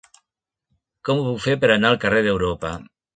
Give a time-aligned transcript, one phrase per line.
[1.09, 2.73] Com ho puc fer per anar al carrer d'Europa?